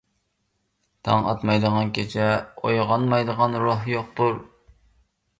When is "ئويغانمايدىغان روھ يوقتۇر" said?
2.69-4.41